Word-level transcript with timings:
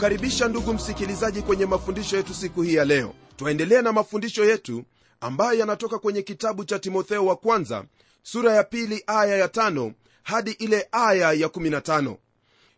na 0.00 0.06
kukaribisha 0.06 0.48
ndugu 0.48 0.74
msikilizaji 0.74 1.42
kwenye 1.42 1.66
mafundisho 1.66 2.16
yetu 2.16 2.34
siku 2.34 2.62
hii 2.62 2.74
ya 2.74 2.84
leo. 2.84 3.14
Twaendelea 3.36 3.82
na 3.82 3.92
mafundisho 3.92 4.44
yetu 4.44 4.84
ambayo 5.20 5.58
yanatoka 5.58 5.98
kwenye 5.98 6.22
kitabu 6.22 6.64
cha 6.64 6.78
timotheo 6.78 7.26
wa 7.26 7.36
kwanza 7.36 7.84
sura 8.22 8.54
ya 8.54 8.64
pili 8.64 9.02
aya 9.06 9.36
ya 9.36 9.48
tano 9.48 9.92
hadi 10.22 10.50
ile 10.50 10.88
aya 10.92 11.32
ya 11.32 11.48
15 11.48 12.16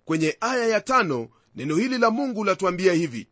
kwenye 0.05 0.37
aya 0.41 0.67
ya 0.67 0.81
tano 0.81 1.29
neno 1.57 1.77
hili 1.77 1.99
la 1.99 2.11
mungu 2.11 2.45
latuambia 2.45 2.93
hivi. 2.93 3.29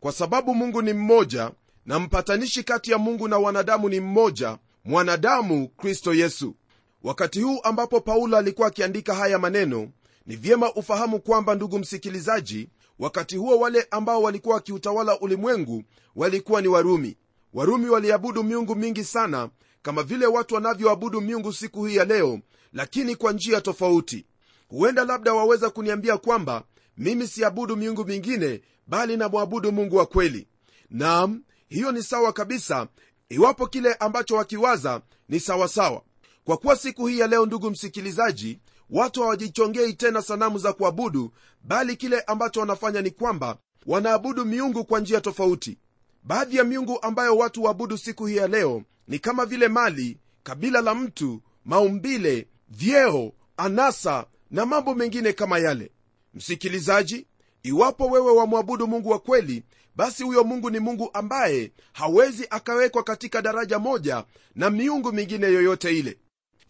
Kwa 0.00 0.12
sababu 0.12 0.54
mungu 0.54 0.82
ni 0.82 0.92
mmoja 0.92 1.50
na 1.86 1.98
mpatanishi 1.98 2.62
kati 2.64 2.90
ya 2.90 2.98
mungu 2.98 3.28
na 3.28 3.38
wanadamu 3.38 3.88
ni 3.88 4.00
mmoja 4.00 4.58
mwanadamu 4.84 5.68
kristo 5.68 6.14
yesu. 6.14 6.54
Wakati 7.02 7.40
huu 7.40 7.60
ambapo 7.62 8.00
paulo 8.00 8.36
alikuwa 8.36 8.68
akiandika 8.68 9.14
haya 9.14 9.38
maneno 9.38 9.88
ni 10.26 10.36
vyema 10.36 10.72
ufahamu 10.74 11.20
kwamba 11.20 11.54
ndugu 11.54 11.78
msikilizaji 11.78 12.68
wakati 12.98 13.36
huo 13.36 13.58
wale 13.58 13.86
ambao 13.90 14.22
walikuwa 14.22 14.54
wakiutawala 14.54 15.20
ulimwengu 15.20 15.82
walikuwa 16.16 16.62
ni 16.62 16.68
warumi. 16.68 17.16
Warumi 17.54 17.88
waliabudu 17.88 18.44
miungu 18.44 18.74
mingi 18.74 19.04
sana 19.04 19.48
kama 19.82 20.02
vile 20.02 20.26
watu 20.26 20.54
wanavyoabudu 20.54 21.20
miungu 21.20 21.52
siku 21.52 21.84
hii 21.84 21.96
ya 21.96 22.04
leo 22.04 22.40
lakini 22.72 23.16
kwa 23.16 23.32
njia 23.32 23.60
tofauti. 23.60 24.26
Huenda 24.68 25.04
labda 25.04 25.34
waweza 25.34 25.70
kuniambia 25.70 26.16
kwamba 26.16 26.62
mimi 26.98 27.26
siabudu 27.26 27.76
miungu 27.76 28.04
mingine 28.04 28.60
bali 28.86 29.16
namwabudu 29.16 29.72
mungu 29.72 29.96
wa 29.96 30.06
kweli. 30.06 30.46
Nam 30.90 31.42
hiyo 31.68 31.92
ni 31.92 32.02
sawa 32.02 32.32
kabisa 32.32 32.88
iwapo 33.28 33.66
kile 33.66 33.94
ambacho 33.94 34.36
wakiwaza 34.36 35.00
ni 35.28 35.40
sawasawa. 35.40 36.02
Kwa 36.44 36.56
kuwa 36.56 36.76
siku 36.76 37.06
hii 37.06 37.18
ya 37.18 37.26
leo 37.26 37.46
ndugu 37.46 37.70
msikilizaji 37.70 38.58
watu 38.90 39.22
hawajichongei 39.22 39.92
tena 39.92 40.22
sanamu 40.22 40.58
za 40.58 40.72
kuabudu 40.72 41.32
bali 41.64 41.96
kile 41.96 42.20
ambacho 42.20 42.60
wanafanya 42.60 43.02
ni 43.02 43.10
kwamba 43.10 43.58
wanaabudu 43.86 44.44
miungu 44.44 44.84
kwa 44.84 45.00
njia 45.00 45.20
tofauti. 45.20 45.78
Baadhi 46.24 46.56
ya 46.56 46.64
miungu 46.64 47.02
ambayo 47.02 47.36
watu 47.36 47.62
waabudu 47.62 47.98
siku 47.98 48.26
hii 48.26 48.36
ya 48.36 48.48
leo 48.48 48.82
ni 49.08 49.18
kama 49.18 49.46
vile 49.46 49.68
mali 49.68 50.18
kabila 50.42 50.80
la 50.80 50.94
mtu 50.94 51.42
maumbile 51.64 52.48
vyeo 52.68 53.32
anasa 53.56 54.26
na 54.50 54.66
mambo 54.66 54.94
mengine 54.94 55.32
kama 55.32 55.58
yale. 55.58 55.90
Msikilizaji 56.34 57.26
iwapo 57.62 58.06
wewe 58.06 58.32
wamwabudu 58.32 58.86
mungu 58.86 59.08
wa 59.10 59.18
kweli 59.18 59.62
basi 59.96 60.22
huyo 60.22 60.44
mungu 60.44 60.70
ni 60.70 60.78
mungu 60.78 61.10
ambaye 61.12 61.72
hawezi 61.92 62.46
akawekwa 62.50 63.02
katika 63.02 63.42
daraja 63.42 63.78
moja 63.78 64.24
na 64.54 64.70
miungu 64.70 65.12
mingine 65.12 65.46
yoyote 65.46 65.98
ile. 65.98 66.18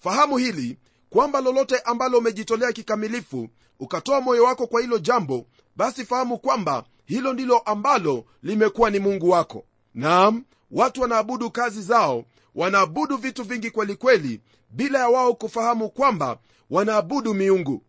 Fahamu 0.01 0.37
hili 0.37 0.79
kwamba 1.11 1.41
lolote 1.41 1.79
ambalo 1.79 2.19
umejitolea 2.19 2.73
kikamilifu 2.73 3.49
ukatoa 3.81 4.21
moyo 4.21 4.45
wako 4.45 4.67
kwa 4.67 4.81
hilo 4.81 4.99
jambo 4.99 5.47
basi 5.77 6.05
fahamu 6.05 6.39
kwamba 6.39 6.85
hilo 7.05 7.33
ndilo 7.33 7.59
ambalo 7.59 8.25
limekuwa 8.43 8.91
ni 8.91 8.99
mungu 8.99 9.31
wako. 9.31 9.65
Naam 9.95 10.45
watu 10.71 11.01
wanaabudu 11.01 11.51
kazi 11.51 11.83
zao 11.83 12.25
wanaabudu 12.55 13.17
vitu 13.17 13.45
vingi 13.45 13.71
kwelikweli 13.71 14.23
kweli, 14.23 14.41
bila 14.71 14.99
ya 14.99 15.09
wao 15.09 15.35
kufahamu 15.35 15.91
kwamba 15.91 16.39
wanaabudu 16.71 17.35
miungu. 17.35 17.83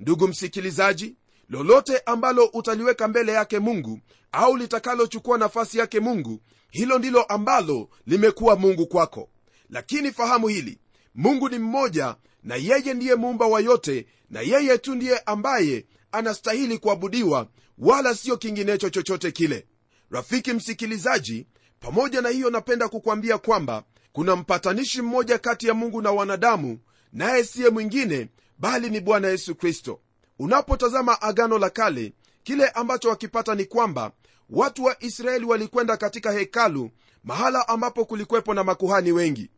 Ndugu 0.00 0.28
msikilizaji 0.28 1.16
lolote 1.48 1.98
ambalo 2.06 2.44
utaliweka 2.44 3.08
mbele 3.08 3.32
yake 3.32 3.58
mungu 3.58 4.00
au 4.32 4.56
litakalochukua 4.56 5.38
nafasi 5.38 5.78
yake 5.78 6.00
mungu 6.00 6.40
hilo 6.70 6.98
ndilo 6.98 7.22
ambalo 7.22 7.88
limekuwa 8.06 8.56
mungu 8.56 8.86
kwako. 8.86 9.28
Lakini 9.70 10.12
fahamu 10.12 10.48
hili 10.48 10.78
mungu 11.14 11.48
ni 11.48 11.58
mmoja 11.58 12.16
na 12.42 12.56
yeye 12.56 12.94
ndiye 12.94 13.14
muumba 13.14 13.46
wa 13.46 13.60
yote 13.60 14.06
na 14.30 14.40
yeye 14.40 14.78
tu 14.78 14.94
ndiye 14.94 15.18
ambaye 15.18 15.86
anastahili 16.12 16.78
kuabudiwa 16.78 17.48
wala 17.78 18.14
siyo 18.14 18.36
kinginecho 18.36 18.90
chochote 18.90 19.32
kile. 19.32 19.66
Rafiki 20.10 20.52
msikilizaji 20.52 21.46
pamoja 21.80 22.20
na 22.22 22.28
hiyo 22.28 22.50
napenda 22.50 22.88
kukwambia 22.88 23.38
kwamba 23.38 23.84
kuna 24.12 24.36
mpatanishi 24.36 25.02
mmoja 25.02 25.38
kati 25.38 25.66
ya 25.66 25.74
mungu 25.74 26.02
na 26.02 26.10
wanadamu 26.12 26.78
naye 27.12 27.44
siye 27.44 27.68
mwingine 27.70 28.28
bali 28.58 28.90
ni 28.90 29.00
bwana 29.00 29.28
yesu 29.28 29.54
kristo. 29.54 30.00
Unapotazama 30.38 31.22
agano 31.22 31.58
la 31.58 31.70
kale 31.70 32.12
kile 32.42 32.68
ambacho 32.68 33.08
wakipata 33.08 33.54
ni 33.54 33.64
kwamba 33.64 34.12
watu 34.50 34.84
wa 34.84 35.02
israeli 35.02 35.44
walikwenda 35.44 35.96
katika 35.96 36.32
hekalu 36.32 36.90
mahala 37.24 37.68
ambapo 37.68 38.04
kulikwepo 38.04 38.54
na 38.54 38.64
makuhani 38.64 39.12
wengi. 39.12 39.50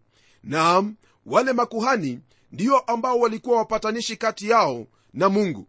Naam 0.43 0.97
wale 1.27 1.53
makuhani 1.53 2.21
ndio 2.53 2.79
ambao 2.79 3.19
walikuwa 3.19 3.57
wapatanishi 3.59 4.17
kati 4.17 4.49
yao 4.49 4.87
na 5.13 5.29
mungu. 5.29 5.67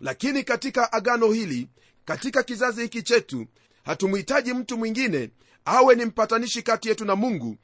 Lakini 0.00 0.42
katika 0.44 0.92
agano 0.92 1.32
hili 1.32 1.68
katika 2.04 2.42
kizazi 2.42 2.82
hiki 2.82 3.02
chetu 3.02 3.46
hatumhitaji 3.84 4.54
mtu 4.54 4.78
mwingine 4.78 5.30
awe 5.64 5.94
ni 5.94 6.04
mpatanishi 6.04 6.62
kati 6.62 6.88
yetu 6.88 7.04
na 7.04 7.16
mungu 7.16 7.56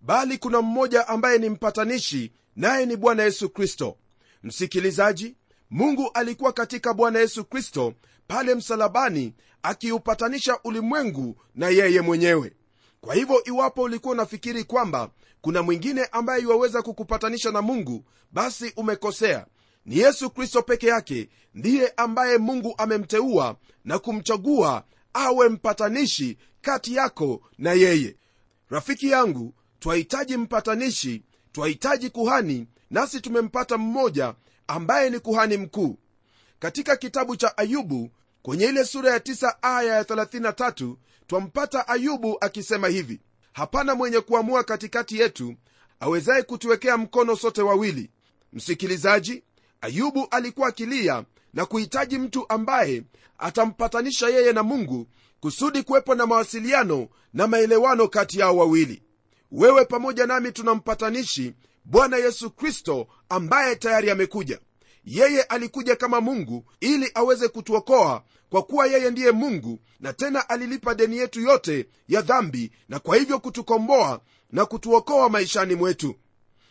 bali 0.00 0.38
kuna 0.38 0.62
mmoja 0.62 1.08
ambaye 1.08 1.38
ni 1.38 1.48
mpatanishi 1.48 2.32
naye 2.56 2.86
ni 2.86 2.96
bwana 2.96 3.22
yesu 3.22 3.48
kristo. 3.50 3.96
Msikilizaji 4.42 5.36
mungu 5.70 6.10
alikuwa 6.14 6.52
katika 6.52 6.94
bwana 6.94 7.18
yesu 7.18 7.44
kristo 7.44 7.94
pale 8.26 8.54
msalabani 8.54 9.34
akiupatanisha 9.62 10.58
ulimwengu 10.64 11.36
na 11.54 11.68
yeye 11.68 12.00
mwenyewe. 12.00 12.52
Kwa 13.00 13.14
hivyo 13.14 13.44
iwapo 13.44 13.82
ulikuwa 13.82 14.12
unafikiri 14.14 14.64
kwamba 14.64 15.10
kuna 15.46 15.62
mwingine 15.62 16.04
ambaye 16.04 16.42
iwaweza 16.42 16.82
kukupatanisha 16.82 17.50
na 17.52 17.62
mungu 17.62 18.04
basi 18.32 18.72
umekosea. 18.76 19.46
Ni 19.84 19.98
yesu 19.98 20.30
kristo 20.30 20.62
peke 20.62 20.86
yake 20.86 21.28
ndiye 21.54 21.92
ambaye 21.96 22.38
mungu 22.38 22.74
amemteua 22.78 23.56
na 23.84 23.98
kumchagua 23.98 24.84
awe 25.12 25.48
mpatanishi 25.48 26.38
kati 26.60 26.94
yako 26.94 27.40
na 27.58 27.72
yeye. 27.72 28.16
Rafiki 28.70 29.10
yangu 29.10 29.54
twahitaji 29.78 30.36
mpatanishi 30.36 31.22
twahitaji 31.52 32.10
kuhani 32.10 32.66
nasi 32.90 33.20
tumempata 33.20 33.78
mmoja 33.78 34.34
ambaye 34.66 35.10
ni 35.10 35.18
kuhani 35.20 35.56
mkuu. 35.56 35.98
Katika 36.58 36.96
kitabu 36.96 37.36
cha 37.36 37.58
ayubu 37.58 38.10
kwenye 38.42 38.64
ile 38.64 38.84
sura 38.84 39.10
ya 39.12 39.18
9 39.18 39.54
aya 39.62 39.94
ya 39.96 40.02
33 40.02 40.96
twampata 41.26 41.88
ayubu 41.88 42.36
akisema 42.40 42.88
hivi 42.88 43.20
hapana 43.56 43.94
mwenye 43.94 44.20
kuamua 44.20 44.64
katikati 44.64 45.18
yetu 45.20 45.54
awezaye 46.00 46.42
kutuwekea 46.42 46.96
mkono 46.96 47.36
sote 47.36 47.62
wawili. 47.62 48.10
Msikilizaji 48.52 49.42
ayubu 49.80 50.26
alikuwa 50.30 50.68
akilia 50.68 51.24
na 51.54 51.66
kuhitaji 51.66 52.18
mtu 52.18 52.46
ambaye 52.48 53.02
atampatanisha 53.38 54.28
yeye 54.28 54.52
na 54.52 54.62
mungu 54.62 55.06
kusudi 55.40 55.82
kuwepo 55.82 56.14
na 56.14 56.26
mawasiliano 56.26 57.08
na 57.34 57.46
maelewano 57.46 58.08
kati 58.08 58.38
yao 58.38 58.56
wawili. 58.56 59.02
Wewe 59.52 59.84
pamoja 59.84 60.26
nami 60.26 60.52
tunampatanishi 60.52 61.54
bwana 61.84 62.16
yesu 62.16 62.50
kristo 62.50 63.06
ambaye 63.28 63.76
tayari 63.76 64.10
amekuja. 64.10 64.58
Yeye 65.04 65.42
alikuja 65.42 65.96
kama 65.96 66.20
mungu 66.20 66.64
ili 66.80 67.10
aweze 67.14 67.48
kutuokoa 67.48 68.22
kwa 68.50 68.62
kuwa 68.62 68.86
yeye 68.86 69.10
ndiye 69.10 69.32
mungu 69.32 69.78
na 70.00 70.12
tena 70.12 70.48
alilipa 70.48 70.94
deni 70.94 71.16
yetu 71.18 71.40
yote 71.40 71.86
ya 72.08 72.20
dhambi 72.22 72.72
na 72.88 72.98
kwa 72.98 73.16
hivyo 73.16 73.38
kutukomboa 73.38 74.20
na 74.52 74.66
kutuokoa 74.66 75.28
maishani 75.28 75.74
mwetu. 75.74 76.14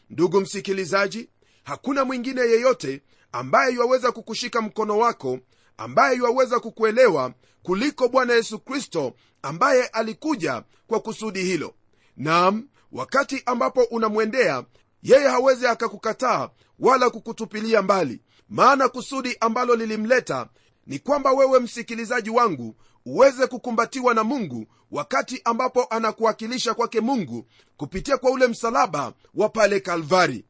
Ndugu 0.10 0.42
msikilizaji 0.42 1.30
hakuna 1.64 2.06
mwingine 2.06 2.42
yeyote 2.42 3.02
ambaye 3.32 3.74
yuwaweza 3.74 4.12
kukushika 4.12 4.62
mkono 4.62 4.98
wako 4.98 5.40
ambaye 5.78 6.18
yuwaweza 6.18 6.60
kukuelewa 6.60 7.34
kuliko 7.64 8.08
bwana 8.10 8.34
yesu 8.34 8.60
kristo 8.60 9.14
ambaye 9.42 9.88
alikuja 9.88 10.64
kwa 10.88 11.00
kusudi 11.00 11.44
hilo. 11.44 11.74
Nam 12.18 12.68
wakati 12.92 13.44
ambapo 13.46 13.84
unamwendea 13.84 14.64
yeye 15.04 15.28
hawezi 15.28 15.68
akakukataa 15.68 16.50
wala 16.80 17.10
kukutupilia 17.10 17.82
mbali 17.82 18.22
maana 18.50 18.90
kusudi 18.90 19.38
ambalo 19.40 19.76
lilimleta 19.76 20.48
ni 20.88 21.00
kwamba 21.00 21.32
wewe 21.34 21.60
msikilizaji 21.60 22.30
wangu 22.30 22.76
uweze 23.06 23.48
kukumbatiwa 23.48 24.14
na 24.14 24.24
mungu 24.24 24.66
wakati 24.92 25.42
ambapo 25.44 25.84
anakuwakilisha 25.90 26.74
kwake 26.74 27.02
mungu 27.02 27.46
kupitia 27.78 28.18
kwa 28.18 28.32
ule 28.32 28.48
msalaba 28.48 29.14
wa 29.36 29.50
pale 29.50 29.80
kalvari. 29.80 30.46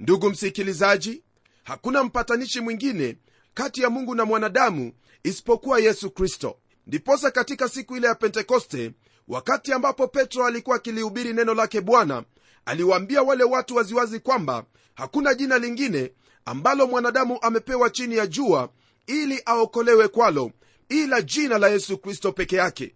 Ndugu 0.00 0.30
msikilizaji 0.30 1.22
hakuna 1.64 2.04
mpatanishi 2.04 2.60
mwingine 2.60 3.16
kati 3.54 3.82
ya 3.82 3.90
mungu 3.90 4.14
na 4.14 4.24
mwanadamu 4.24 4.92
isipokuwa 5.22 5.80
yesu 5.80 6.10
kristo. 6.10 6.56
Ndiposa 6.86 7.30
katika 7.30 7.68
siku 7.68 7.96
ile 7.96 8.06
ya 8.06 8.14
pentekoste 8.14 8.92
wakati 9.28 9.72
ambapo 9.72 10.08
petro 10.08 10.46
alikuwa 10.46 10.76
akilihubiri 10.76 11.32
neno 11.32 11.54
lake 11.54 11.80
bwana 11.80 12.24
aliwaambia 12.64 13.22
wale 13.22 13.44
watu 13.44 13.76
waziwazi 13.76 14.20
kwamba 14.20 14.64
hakuna 14.94 15.34
jina 15.34 15.58
lingine 15.58 16.12
ambalo 16.44 16.86
mwanadamu 16.86 17.38
amepewa 17.42 17.90
chini 17.90 18.16
ya 18.16 18.26
jua 18.26 18.68
ili 19.06 19.42
aokolewe 19.46 20.08
kwalo 20.08 20.50
ila 20.88 21.22
jina 21.22 21.58
la 21.58 21.68
yesu 21.68 21.98
kristo 21.98 22.32
peke 22.32 22.56
yake. 22.56 22.94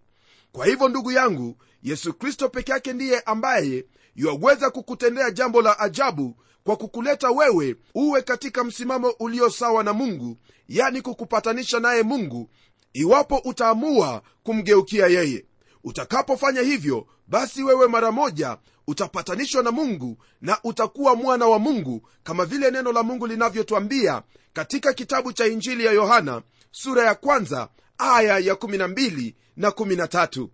Kwa 0.51 0.65
hivyo 0.65 0.87
ndugu 0.89 1.11
yangu 1.11 1.57
yesu 1.83 2.13
kristo 2.13 2.49
peke 2.49 2.71
yake 2.71 2.93
ndiye 2.93 3.19
ambaye 3.19 3.85
yuaweza 4.15 4.69
kukutendea 4.69 5.31
jambo 5.31 5.61
la 5.61 5.79
ajabu 5.79 6.35
kwa 6.63 6.75
kukuleta 6.77 7.29
wewe 7.31 7.75
uwe 7.95 8.21
katika 8.21 8.63
msimamo 8.63 9.09
ulio 9.19 9.49
sawa 9.49 9.83
na 9.83 9.93
mungu 9.93 10.37
yani 10.67 11.01
kukupatanisha 11.01 11.79
naye 11.79 12.03
mungu 12.03 12.49
iwapo 12.93 13.37
utaamua 13.37 14.21
kumgeukia 14.43 15.07
yeye. 15.07 15.45
Utakapofanya 15.83 16.61
hivyo 16.61 17.07
basi 17.27 17.63
wewe 17.63 17.87
mara 17.87 18.11
moja 18.11 18.57
utapatanishwa 18.89 19.63
na 19.63 19.71
mungu 19.71 20.17
na 20.41 20.57
utakuwa 20.63 21.15
mwana 21.15 21.45
wa 21.47 21.59
mungu 21.59 22.09
kama 22.23 22.45
vile 22.45 22.71
neno 22.71 22.91
la 22.91 23.03
mungu 23.03 23.27
linavyotwambia 23.27 24.23
katika 24.53 24.93
kitabu 24.93 25.33
cha 25.33 25.47
injili 25.47 25.85
ya 25.85 25.91
yohana 25.91 26.41
sura 26.71 27.05
ya 27.05 27.15
kwanza 27.15 27.69
aya 27.97 28.39
ya 28.39 28.53
12 28.53 29.33
na 29.57 29.69
13 29.69 30.47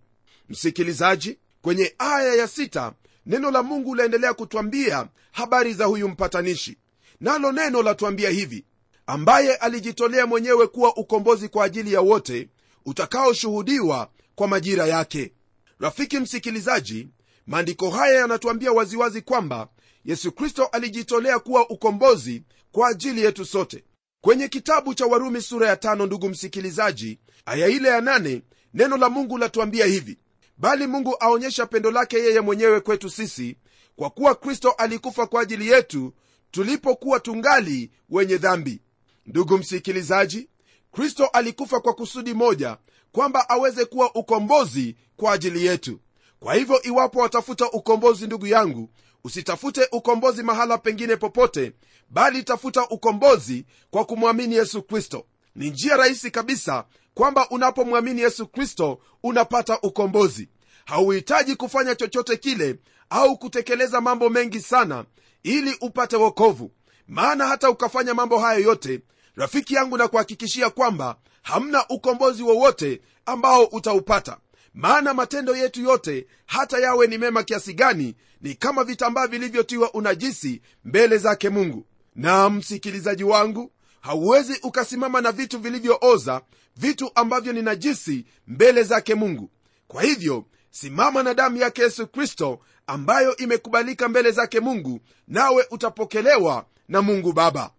msikilizaji 0.48 1.38
kwenye 1.62 1.94
aya 1.98 2.34
ya 2.34 2.46
6 2.46 2.92
neno 3.26 3.50
la 3.50 3.62
mungu 3.62 3.94
laendelea 3.94 4.34
kutwambia 4.34 5.08
habari 5.32 5.74
za 5.74 5.84
huyu 5.84 6.08
mpatanishi. 6.08 6.78
Nalo 7.20 7.52
neno 7.52 7.82
latwambia 7.82 8.30
hivi 8.30 8.64
ambaye 9.06 9.54
alijitolea 9.56 10.26
mwenyewe 10.26 10.66
kuwa 10.66 10.96
ukombozi 10.96 11.48
kwa 11.48 11.64
ajili 11.64 11.92
ya 11.92 12.00
wote 12.00 12.48
utakaoshuhudiwa 12.86 14.10
kwa 14.34 14.48
majira 14.48 14.86
yake. 14.86 15.32
Rafiki 15.80 16.18
msikilizaji 16.20 17.08
maandiko 17.46 17.90
haya 17.90 18.14
yanatuambia 18.20 18.72
waziwazi 18.72 19.22
kwamba 19.22 19.68
yesu 20.04 20.32
kristo 20.32 20.64
alijitolea 20.64 21.38
kuwa 21.38 21.70
ukombozi 21.70 22.42
kwa 22.72 22.88
ajili 22.88 23.24
yetu 23.24 23.44
sote. 23.44 23.84
Kwenye 24.20 24.48
kitabu 24.48 24.94
cha 24.94 25.06
warumi 25.06 25.42
sura 25.42 25.68
ya 25.68 25.76
tano 25.76 26.06
ndugu 26.06 26.28
msikilizaji 26.28 27.18
aya 27.46 27.68
ile 27.68 27.88
ya 27.88 28.00
nane 28.00 28.42
neno 28.74 28.96
la 28.96 29.08
mungu 29.08 29.38
latuambia 29.38 29.86
hivi. 29.86 30.18
Bali 30.58 30.86
mungu 30.86 31.16
aonyesha 31.20 31.66
pendo 31.66 31.90
lake 31.90 32.16
yeye 32.18 32.40
mwenyewe 32.40 32.80
kwetu 32.80 33.10
sisi 33.10 33.56
kwa 33.96 34.10
kuwa 34.10 34.34
kristo 34.34 34.70
alikufa 34.70 35.26
kwa 35.26 35.42
ajili 35.42 35.68
yetu 35.68 36.12
tulipokuwa 36.50 37.20
tungali 37.20 37.90
wenye 38.10 38.36
dhambi. 38.36 38.80
Ndugu 39.26 39.58
msikilizaji 39.58 40.48
kristo 40.92 41.26
alikufa 41.26 41.80
kwa 41.80 41.94
kusudi 41.94 42.34
moja 42.34 42.76
kwamba 43.12 43.48
aweze 43.48 43.84
kuwa 43.84 44.14
ukombozi 44.14 44.96
kwa 45.16 45.32
ajili 45.32 45.66
yetu 45.66 46.00
kwa 46.40 46.54
hivyo 46.54 46.82
iwapo 46.82 47.18
watafuta 47.20 47.70
ukombozi 47.70 48.26
ndugu 48.26 48.46
yangu 48.46 48.88
usitafute 49.24 49.88
ukombozi 49.92 50.42
mahala 50.42 50.78
pengine 50.78 51.16
popote 51.16 51.72
bali 52.10 52.42
tafuta 52.42 52.88
ukombozi 52.88 53.66
kwa 53.90 54.04
kumwamini 54.04 54.54
yesu 54.54 54.82
kristo. 54.82 55.26
Ni 55.54 55.70
njia 55.70 55.96
rahisi 55.96 56.30
kabisa 56.30 56.84
kwamba 57.14 57.48
unapomwamini 57.48 58.20
yesu 58.20 58.46
kristo 58.46 58.98
unapata 59.22 59.78
ukombozi. 59.82 60.48
Hauhitaji 60.84 61.56
kufanya 61.56 61.94
chochote 61.94 62.36
kile 62.36 62.76
au 63.10 63.38
kutekeleza 63.38 64.00
mambo 64.00 64.28
mengi 64.30 64.60
sana 64.60 65.04
ili 65.42 65.76
upate 65.80 66.16
wokovu. 66.16 66.70
Maana 67.08 67.46
hata 67.46 67.70
ukafanya 67.70 68.14
mambo 68.14 68.38
hayo 68.38 68.60
yote 68.60 69.00
rafiki 69.36 69.74
yangu 69.74 69.96
na 69.96 70.08
kuhakikishia 70.08 70.70
kwamba 70.70 71.16
hamna 71.42 71.88
ukombozi 71.88 72.42
wowote 72.42 73.00
ambao 73.26 73.64
utaupata 73.64 74.38
maana 74.76 75.14
matendo 75.14 75.56
yetu 75.56 75.82
yote 75.82 76.26
hata 76.46 76.78
yawe 76.78 77.06
ni 77.06 77.18
mema 77.18 77.42
kiasi 77.42 77.74
gani 77.74 78.14
ni 78.40 78.54
kama 78.54 78.84
vitambaa 78.84 79.26
vilivyotiwa 79.26 79.94
unajisi 79.94 80.62
mbele 80.84 81.18
zake 81.18 81.48
mungu. 81.48 81.86
Na 82.14 82.50
msikilizaji 82.50 83.24
wangu 83.24 83.72
hauwezi 84.00 84.58
ukasimama 84.62 85.20
na 85.20 85.32
vitu 85.32 85.58
vilivyooza 85.58 86.40
vitu 86.76 87.10
ambavyo 87.14 87.52
ni 87.52 87.62
najisi 87.62 88.24
mbele 88.46 88.82
zake 88.82 89.14
mungu. 89.14 89.50
Kwa 89.88 90.02
hivyo 90.02 90.44
simama 90.70 91.22
na 91.22 91.34
damu 91.34 91.56
yake 91.56 91.82
yesu 91.82 92.06
kristo 92.06 92.60
ambayo 92.86 93.36
imekubalika 93.36 94.08
mbele 94.08 94.30
zake 94.30 94.60
mungu 94.60 95.00
nawe 95.28 95.66
utapokelewa 95.70 96.66
na 96.88 97.02
mungu 97.02 97.32
baba. 97.32 97.70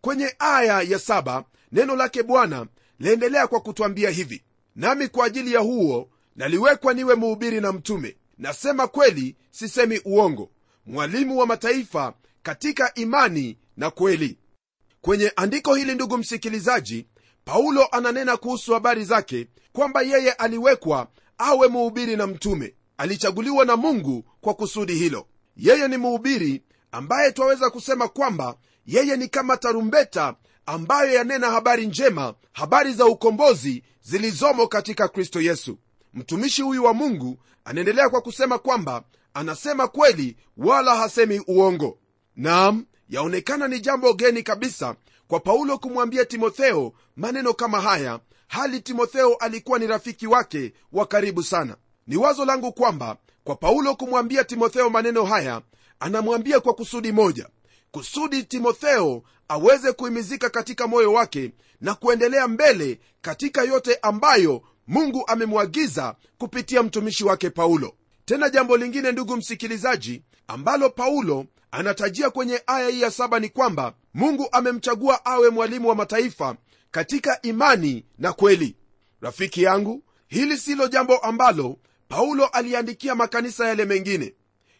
Kwenye 0.00 0.34
aya 0.38 0.82
ya 0.82 0.98
saba 0.98 1.44
neno 1.72 1.96
lake 1.96 2.22
bwana 2.22 2.66
laendelea 3.00 3.46
kwa 3.46 3.60
kutwambia 3.60 4.10
hivi. 4.10 4.42
Nami 4.76 5.08
kwa 5.08 5.26
ajili 5.26 5.52
ya 5.52 5.60
huo 5.60 6.08
naliwekwa 6.36 6.94
niwe 6.94 7.14
muhubiri 7.14 7.60
na 7.60 7.72
mtume. 7.72 8.16
Nasema 8.38 8.86
kweli 8.88 9.36
sisemi 9.50 10.00
uongo. 10.04 10.50
Mwalimu 10.86 11.38
wa 11.38 11.46
mataifa 11.46 12.14
katika 12.42 12.94
imani 12.94 13.58
na 13.76 13.90
kweli. 13.90 14.38
Kwenye 15.00 15.32
andiko 15.36 15.74
hili 15.74 15.94
ndugu 15.94 16.18
msikilizaji 16.18 17.06
paulo 17.44 17.86
ananena 17.92 18.36
kuhusu 18.36 18.72
habari 18.74 19.04
zake 19.04 19.46
kwamba 19.72 20.02
yeye 20.02 20.32
aliwekwa 20.32 21.08
awe 21.38 21.68
muhubiri 21.68 22.16
na 22.16 22.26
mtume. 22.26 22.74
Alichaguliwa 22.96 23.64
na 23.64 23.76
mungu 23.76 24.24
kwa 24.40 24.54
kusudi 24.54 24.94
hilo. 24.94 25.26
Yeye 25.56 25.88
ni 25.88 25.96
muhubiri 25.96 26.62
ambaye 26.92 27.32
twaweza 27.32 27.70
kusema 27.70 28.08
kwamba 28.08 28.56
yeye 28.86 29.16
ni 29.16 29.28
kama 29.28 29.56
tarumbeta 29.56 30.34
ambayo 30.66 31.12
yanena 31.14 31.50
habari 31.50 31.86
njema 31.86 32.34
habari 32.52 32.92
za 32.92 33.06
ukombozi 33.06 33.82
zilizomo 34.02 34.66
katika 34.68 35.08
kristo 35.08 35.40
yesu 35.40 35.78
mtumishi 36.14 36.62
huyu 36.62 36.84
wa 36.84 36.94
mungu 36.94 37.38
anaendelea 37.64 38.08
kwa 38.08 38.20
kusema 38.20 38.58
kwamba 38.58 39.02
anasema 39.34 39.88
kweli 39.88 40.36
wala 40.56 40.96
hasemi 40.96 41.42
uongo. 41.46 41.98
Nam 42.36 42.86
yaonekana 43.08 43.68
ni 43.68 43.80
jambo 43.80 44.14
geni 44.14 44.42
kabisa 44.42 44.96
kwa 45.28 45.40
paulo 45.40 45.78
kumwambia 45.78 46.24
timotheo 46.24 46.92
maneno 47.16 47.54
kama 47.54 47.80
haya 47.80 48.20
hali 48.48 48.80
timotheo 48.80 49.34
alikuwa 49.34 49.78
ni 49.78 49.86
rafiki 49.86 50.26
wake 50.26 50.72
wa 50.92 51.06
karibu 51.06 51.42
sana. 51.42 51.76
Ni 52.06 52.16
wazo 52.16 52.44
langu 52.44 52.72
kwamba 52.72 53.16
kwa 53.44 53.56
paulo 53.56 53.94
kumwambia 53.94 54.44
timotheo 54.44 54.90
maneno 54.90 55.24
haya 55.24 55.62
anamwambia 56.00 56.60
kwa 56.60 56.74
kusudi 56.74 57.12
moja 57.12 57.48
kusudi 57.90 58.42
timotheo 58.42 59.22
aweze 59.48 59.92
kuhimizika 59.92 60.50
katika 60.50 60.86
moyo 60.86 61.12
wake 61.12 61.52
na 61.80 61.94
kuendelea 61.94 62.48
mbele 62.48 63.00
katika 63.22 63.62
yote 63.62 63.98
ambayo 64.02 64.62
mungu 64.86 65.24
amemwagiza 65.26 66.14
kupitia 66.38 66.82
mtumishi 66.82 67.24
wake 67.24 67.50
paulo. 67.50 67.94
Tena 68.24 68.50
jambo 68.50 68.76
lingine 68.76 69.12
ndugu 69.12 69.36
msikilizaji 69.36 70.22
ambalo 70.48 70.90
paulo 70.90 71.46
anatajia 71.70 72.30
kwenye 72.30 72.62
aya 72.66 72.88
hii 72.88 73.00
ya 73.00 73.10
saba 73.10 73.40
ni 73.40 73.48
kwamba 73.48 73.94
mungu 74.14 74.48
amemchagua 74.52 75.24
awe 75.24 75.50
mwalimu 75.50 75.88
wa 75.88 75.94
mataifa 75.94 76.56
katika 76.90 77.42
imani 77.42 78.04
na 78.18 78.32
kweli. 78.32 78.76
Rafiki 79.20 79.62
yangu 79.62 80.02
hili 80.28 80.58
silo 80.58 80.88
jambo 80.88 81.16
ambalo 81.18 81.78
paulo 82.08 82.46
aliandikia 82.46 83.14
makanisa 83.14 83.68
yale 83.68 83.84
mengine. 83.84 84.34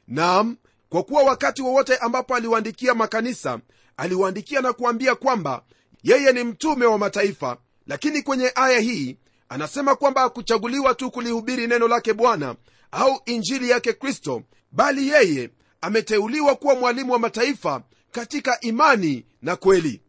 Nam 0.08 0.56
kwa 0.88 1.02
kuwa 1.02 1.22
wakati 1.22 1.62
wowote 1.62 1.96
ambapo 1.96 2.34
aliwaandikia 2.36 2.94
makanisa 2.94 3.60
aliwaandikia 3.96 4.60
na 4.60 4.72
kuambia 4.72 5.14
kwamba 5.14 5.64
yeye 6.02 6.32
ni 6.32 6.44
mtume 6.44 6.86
wa 6.86 6.98
mataifa. 6.98 7.56
Lakini 7.86 8.22
kwenye 8.22 8.52
aya 8.54 8.80
hii 8.80 9.16
anasema 9.54 9.94
kwamba 9.96 10.20
hakuchaguliwa 10.20 10.94
tu 10.94 11.10
kulihubiri 11.10 11.66
neno 11.66 11.88
lake 11.88 12.12
bwana 12.12 12.54
au 12.92 13.20
injili 13.26 13.70
yake 13.70 13.92
kristo 13.92 14.42
bali 14.72 15.08
yeye 15.08 15.50
ameteuliwa 15.80 16.54
kuwa 16.56 16.74
mwalimu 16.74 17.12
wa 17.12 17.18
mataifa 17.18 17.82
katika 18.10 18.60
imani 18.60 19.26
na 19.42 19.56
kweli. 19.56 20.00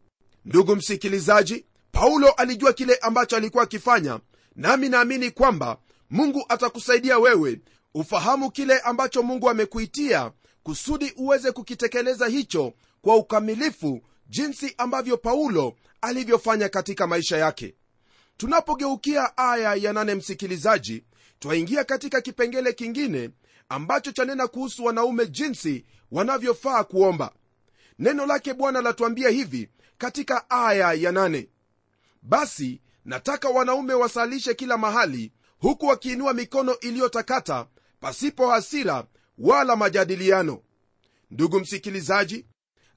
Ndugu 0.45 0.75
msikilizaji 0.75 1.65
paulo 1.91 2.29
alijua 2.31 2.73
kile 2.73 2.95
ambacho 2.95 3.37
alikuwa 3.37 3.63
akifanya 3.63 4.19
nami 4.55 4.89
naamini 4.89 5.31
kwamba 5.31 5.77
mungu 6.09 6.45
atakusaidia 6.49 7.19
wewe 7.19 7.61
ufahamu 7.93 8.51
kile 8.51 8.79
ambacho 8.79 9.23
mungu 9.23 9.49
amekuitia 9.49 10.31
kusudi 10.63 11.13
uweze 11.17 11.51
kukitekeleza 11.51 12.27
hicho 12.27 12.73
kwa 13.01 13.15
ukamilifu 13.15 14.01
jinsi 14.27 14.75
ambavyo 14.77 15.17
paulo 15.17 15.73
alivyofanya 16.01 16.69
katika 16.69 17.07
maisha 17.07 17.37
yake 17.37 17.75
tunapogeukia 18.37 19.37
aya 19.37 19.75
ya 19.75 19.93
nane 19.93 20.15
msikilizaji 20.15 21.03
twaingia 21.39 21.83
katika 21.83 22.21
kipengele 22.21 22.73
kingine 22.73 23.29
ambacho 23.69 24.11
chanena 24.11 24.47
kuhusu 24.47 24.85
wanaume 24.85 25.27
jinsi 25.27 25.85
wanavyofaa 26.11 26.83
kuomba. 26.83 27.31
Neno 27.99 28.25
lake 28.25 28.53
bwana 28.53 28.81
latuambia 28.81 29.29
hivi 29.29 29.69
katika 29.97 30.49
aya 30.49 30.93
ya 30.93 31.11
nane. 31.11 31.49
Basi 32.21 32.81
nataka 33.05 33.49
wanaume 33.49 33.93
wasalishe 33.93 34.53
kila 34.53 34.77
mahali 34.77 35.31
huku 35.59 35.85
wakiinua 35.85 36.33
mikono 36.33 36.79
iliyotakata 36.79 37.67
pasipo 37.99 38.49
hasira 38.49 39.05
wala 39.37 39.75
majadiliano. 39.75 40.61
Ndugu 41.31 41.59
msikilizaji 41.59 42.45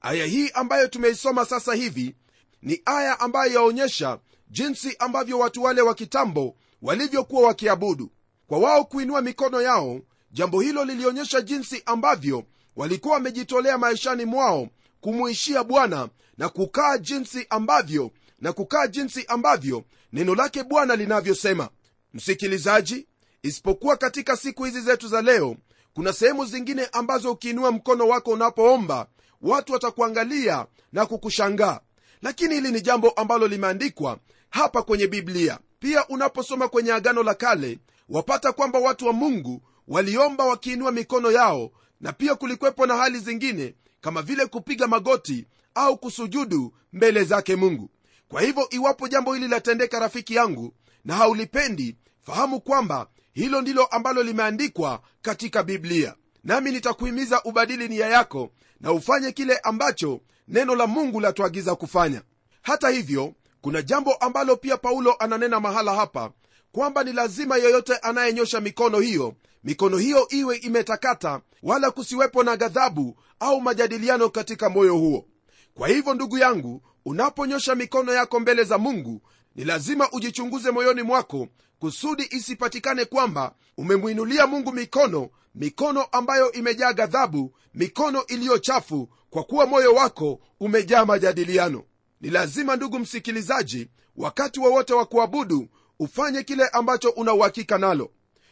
aya 0.01 0.25
hii 0.25 0.49
ambayo 0.49 0.87
tumeisoma 0.87 1.45
sasa 1.45 1.73
hivi 1.73 2.15
ni 2.61 2.81
aya 2.85 3.19
ambayo 3.19 3.53
yaonyesha 3.53 4.19
jinsi 4.49 4.95
ambavyo 4.99 5.39
watu 5.39 5.63
wale 5.63 5.81
wa 5.81 5.95
kitambo 5.95 6.55
walivyokuwa 6.81 7.41
wakiabudu. 7.47 8.11
Kwa 8.47 8.59
wao 8.59 8.85
kuinua 8.85 9.21
mikono 9.21 9.61
yao 9.61 9.99
jambo 10.31 10.61
hilo 10.61 10.85
lilionyesha 10.85 11.41
jinsi 11.41 11.83
ambavyo 11.85 12.43
walikuwa 12.75 13.13
wamejitolea 13.13 13.77
maishani 13.77 14.25
mwao 14.25 14.67
kumuishia 15.01 15.63
bwana 15.63 16.09
na 16.37 16.49
kukaa 16.49 16.97
jinsi 16.97 17.45
ambavyo 17.49 18.11
na 18.39 18.53
kukaa 18.53 18.87
jinsi 18.87 19.25
ambavyo 19.27 19.83
neno 20.13 20.35
lake 20.35 20.63
bwana 20.63 20.95
linavyosema. 20.95 21.69
Msikilizaji 22.13 23.07
isipokuwa 23.43 23.97
katika 23.97 24.37
siku 24.37 24.63
hizi 24.63 24.81
zetu 24.81 25.07
za 25.07 25.21
leo 25.21 25.55
kuna 25.93 26.13
sehemu 26.13 26.45
zingine 26.45 26.85
ambazo 26.91 27.31
ukiinua 27.31 27.71
mkono 27.71 28.07
wako 28.07 28.31
unapoomba 28.31 29.07
watu 29.41 29.73
watakuangalia 29.73 30.65
na 30.93 31.05
kukushangaa. 31.05 31.79
Lakini 32.21 32.55
hili 32.55 32.71
ni 32.71 32.81
jambo 32.81 33.09
ambalo 33.09 33.47
limeandikwa 33.47 34.19
hapa 34.49 34.81
kwenye 34.83 35.07
biblia. 35.07 35.59
Pia 35.79 36.07
unaposoma 36.07 36.67
kwenye 36.67 36.91
agano 36.93 37.23
la 37.23 37.33
kale 37.33 37.79
wapata 38.09 38.51
kwamba 38.51 38.79
watu 38.79 39.05
wa 39.07 39.13
mungu 39.13 39.61
waliomba 39.87 40.45
wakiinua 40.45 40.91
mikono 40.91 41.31
yao 41.31 41.71
na 42.01 42.13
pia 42.13 42.35
kulikwepo 42.35 42.85
na 42.85 42.97
hali 42.97 43.19
zingine 43.19 43.75
kama 44.01 44.21
vile 44.21 44.45
kupiga 44.45 44.87
magoti 44.87 45.45
au 45.75 45.97
kusujudu 45.97 46.73
mbele 46.93 47.23
zake 47.23 47.55
mungu. 47.55 47.89
Kwa 48.27 48.41
hivyo 48.41 48.67
iwapo 48.69 49.07
jambo 49.07 49.33
hili 49.33 49.47
latendeka 49.47 49.99
rafiki 49.99 50.35
yangu 50.35 50.73
na 51.05 51.15
haulipendi 51.15 51.95
fahamu 52.21 52.61
kwamba 52.61 53.07
hilo 53.33 53.61
ndilo 53.61 53.85
ambalo 53.85 54.23
limeandikwa 54.23 55.01
katika 55.21 55.63
biblia. 55.63 56.15
Nami 56.43 56.71
nitakuhimiza 56.71 57.43
ubadili 57.43 57.87
nia 57.87 58.05
yako 58.07 58.51
na 58.81 58.91
ufanye 58.91 59.31
kile 59.31 59.57
ambacho 59.57 60.21
neno 60.47 60.75
la 60.75 60.87
mungu 60.87 61.19
latuagiza 61.19 61.75
kufanya. 61.75 62.21
Hata 62.61 62.89
hivyo 62.89 63.33
kuna 63.61 63.81
jambo 63.81 64.13
ambalo 64.13 64.55
pia 64.55 64.77
paulo 64.77 65.15
ananena 65.19 65.59
mahala 65.59 65.95
hapa 65.95 66.31
kwamba 66.71 67.03
ni 67.03 67.13
lazima 67.13 67.57
yeyote 67.57 67.95
anayenyosha 67.97 68.61
mikono 68.61 68.99
hiyo 68.99 69.33
mikono 69.63 69.97
hiyo 69.97 70.27
iwe 70.29 70.57
imetakata 70.57 71.41
wala 71.63 71.91
kusiwepo 71.91 72.43
na 72.43 72.57
ghadhabu 72.57 73.15
au 73.39 73.61
majadiliano 73.61 74.29
katika 74.29 74.69
moyo 74.69 74.93
huo. 74.95 75.25
Kwa 75.73 75.87
hivyo 75.87 76.13
ndugu 76.13 76.37
yangu 76.37 76.81
unaponyosha 77.05 77.75
mikono 77.75 78.13
yako 78.13 78.39
mbele 78.39 78.63
za 78.63 78.77
mungu 78.77 79.21
ni 79.55 79.63
lazima 79.63 80.11
ujichunguze 80.11 80.71
moyoni 80.71 81.01
mwako 81.01 81.47
kusudi 81.79 82.27
isipatikane 82.31 83.05
kwamba 83.05 83.55
umemwinulia 83.77 84.47
mungu 84.47 84.71
mikono 84.71 85.29
mikono 85.55 86.03
ambayo 86.03 86.51
imejaa 86.51 86.93
ghadhabu 86.93 87.55
mikono 87.73 88.25
iliyo 88.27 88.57
chafu 88.57 89.09
kwa 89.29 89.43
kuwa 89.43 89.65
moyo 89.65 89.93
wako 89.93 90.39
umejaa 90.59 91.05
majadiliano 91.05 91.83
ni 92.21 92.29
lazima 92.29 92.75
ndugu 92.75 92.99
msikilizaji 92.99 93.89
wakati 94.15 94.59
wowote 94.59 94.93
wa, 94.93 94.99
wa 94.99 95.05
kuabudu 95.05 95.67
ufanye 95.99 96.43
kile 96.43 96.67
ambacho 96.67 97.09
una 97.09 97.33
uhakika 97.33 97.77
nalo. 97.77 98.11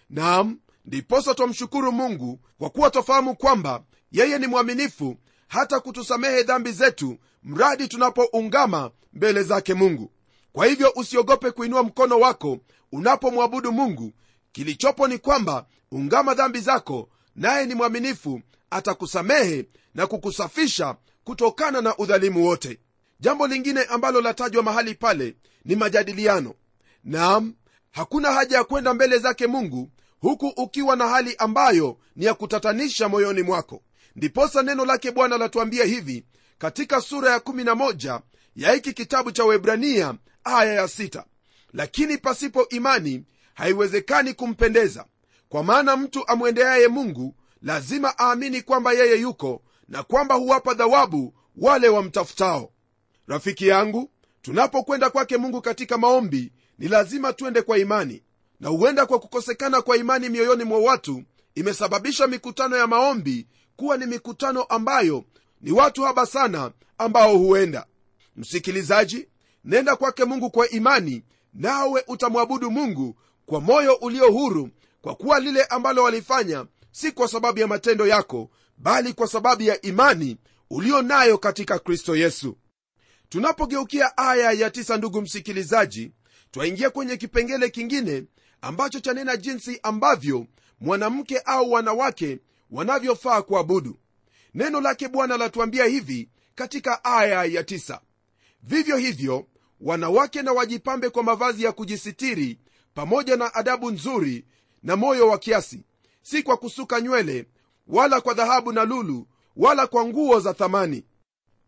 Nam 0.10 0.60
ndiposa 0.86 1.34
twamshukuru 1.36 1.92
mungu 1.92 2.40
kwa 2.58 2.70
kuwa 2.70 2.90
twafahamu 2.90 3.36
kwamba 3.36 3.84
yeye 4.12 4.40
ni 4.40 4.48
mwaminifu 4.48 5.18
hata 5.48 5.80
kutusamehe 5.80 6.44
dhambi 6.44 6.72
zetu 6.72 7.18
mradi 7.44 7.88
tunapoungama 7.88 8.92
mbele 9.14 9.44
zake 9.44 9.74
mungu. 9.74 10.12
Kwa 10.54 10.66
hivyo 10.66 10.94
usiogope 10.96 11.52
kuinua 11.52 11.84
mkono 11.84 12.20
wako 12.20 12.58
unapomwabudu 12.92 13.72
mungu. 13.72 14.14
Kilichopo 14.52 15.08
ni 15.08 15.18
kwamba 15.18 15.66
ungama 15.92 16.34
dhambi 16.34 16.60
zako 16.60 17.10
naye 17.36 17.66
ni 17.66 17.76
mwaminifu 17.76 18.42
atakusamehe 18.70 19.66
na 19.96 20.08
kukusafisha 20.08 20.96
kutokana 21.24 21.82
na 21.82 21.98
udhalimu 21.98 22.46
wote 22.46 22.80
jambo 23.20 23.48
lingine 23.48 23.84
ambalo 23.84 24.22
latajwa 24.22 24.64
mahali 24.64 24.96
pale 24.96 25.36
ni 25.66 25.76
majadiliano. 25.76 26.54
Nam 27.04 27.54
hakuna 27.92 28.32
haja 28.32 28.58
ya 28.58 28.64
kwenda 28.64 28.94
mbele 28.94 29.18
zake 29.18 29.48
mungu 29.48 29.90
huku 30.20 30.48
ukiwa 30.48 30.96
na 30.96 31.08
hali 31.08 31.36
ambayo 31.38 31.98
ni 32.16 32.26
ya 32.26 32.34
kutatanisha 32.34 33.10
moyoni 33.10 33.42
mwako. 33.42 33.84
Ndiposa 34.16 34.64
neno 34.64 34.86
lake 34.86 35.12
bwana 35.12 35.38
latuambia 35.38 35.86
hivi 35.86 36.26
katika 36.58 37.02
sura 37.02 37.32
ya 37.32 37.38
11 37.38 38.22
ya 38.56 38.72
hiki 38.72 38.94
kitabu 38.94 39.32
cha 39.32 39.46
webrania 39.46 40.16
aya 40.44 40.74
ya 40.74 40.84
6 40.86 41.24
lakini 41.74 42.18
pasipo 42.18 42.68
imani 42.70 43.24
haiwezekani 43.54 44.34
kumpendeza. 44.34 45.06
Kwa 45.50 45.64
maana 45.64 45.98
mtu 45.98 46.28
amwendeaye 46.28 46.88
mungu 46.88 47.36
lazima 47.62 48.14
aamini 48.20 48.62
kwamba 48.62 48.94
yeye 48.94 49.16
yuko 49.22 49.62
na 49.88 50.04
kwamba 50.04 50.36
huwapa 50.36 50.74
dhawabu 50.74 51.34
wale 51.58 51.88
wamtafutao 51.88 52.72
rafiki 53.28 53.68
yangu 53.68 54.10
tunapokwenda 54.42 55.10
kwake 55.10 55.38
mungu 55.38 55.62
katika 55.62 55.98
maombi 55.98 56.52
ni 56.80 56.88
lazima 56.88 57.34
twende 57.34 57.62
kwa 57.62 57.78
imani. 57.78 58.24
Na 58.60 58.70
huenda 58.70 59.06
kwa 59.06 59.20
kukosekana 59.20 59.82
kwa 59.82 59.98
imani 59.98 60.30
mioyoni 60.30 60.64
mwa 60.64 60.80
watu 60.80 61.24
imesababisha 61.56 62.28
mikutano 62.28 62.78
ya 62.78 62.88
maombi 62.88 63.48
kuwa 63.76 63.98
ni 63.98 64.06
mikutano 64.06 64.64
ambayo 64.64 65.24
ni 65.62 65.72
watu 65.72 66.04
haba 66.04 66.26
sana 66.26 66.72
ambao 66.98 67.38
huenda. 67.38 67.86
Msikilizaji 68.36 69.28
nenda 69.66 69.96
kwake 69.96 70.26
mungu 70.26 70.50
kwa 70.52 70.70
imani 70.70 71.24
nawe 71.54 72.04
utamwabudu 72.08 72.72
mungu 72.72 73.16
kwa 73.46 73.62
moyo 73.62 73.94
ulio 73.96 74.32
huru 74.32 74.70
kwa 75.02 75.16
kuwa 75.16 75.40
lile 75.40 75.64
ambalo 75.64 76.04
walifanya 76.04 76.66
si 76.92 77.12
kwa 77.12 77.28
sababu 77.28 77.60
ya 77.60 77.68
matendo 77.68 78.08
yako 78.08 78.50
bali 78.78 79.14
kwa 79.14 79.28
sababu 79.28 79.62
ya 79.64 79.82
imani 79.82 80.38
ulio 80.70 81.02
nayo 81.02 81.38
katika 81.38 81.80
kristo 81.80 82.16
yesu 82.16 82.58
tunapogeukia 83.30 84.18
aya 84.18 84.52
ya 84.52 84.70
tisa 84.70 84.98
ndugu 84.98 85.22
msikilizaji 85.22 86.12
twaingia 86.52 86.90
kwenye 86.90 87.18
kipengele 87.18 87.70
kingine 87.70 88.24
ambacho 88.62 89.00
chanena 89.00 89.38
jinsi 89.38 89.80
ambavyo 89.84 90.46
mwanamke 90.80 91.40
au 91.40 91.72
wanawake 91.72 92.40
wanavyofaa 92.72 93.42
kuabudu. 93.42 94.00
Neno 94.54 94.82
lake 94.82 95.08
bwana 95.08 95.38
latuambia 95.38 95.86
hivi 95.86 96.30
katika 96.56 97.04
aya 97.04 97.44
ya 97.46 97.64
tisa. 97.64 98.02
Vivyo 98.64 98.98
hivyo 98.98 99.48
wanawake 99.82 100.42
na 100.42 100.52
wajipambe 100.54 101.10
kwa 101.10 101.24
mavazi 101.24 101.64
ya 101.64 101.72
kujisitiri 101.72 102.60
pamoja 102.94 103.36
na 103.36 103.54
adabu 103.54 103.92
nzuri 103.92 104.46
na 104.84 104.96
moyo 104.96 105.28
wa 105.28 105.38
kiasi 105.38 105.84
si 106.22 106.44
kwa 106.44 106.58
kusuka 106.58 107.02
nywele 107.02 107.46
wala 107.88 108.22
kwa 108.22 108.34
dhahabu 108.34 108.72
na 108.72 108.86
lulu 108.86 109.28
wala 109.56 109.88
kwa 109.88 110.06
nguo 110.06 110.40
za 110.40 110.54
thamani. 110.54 111.04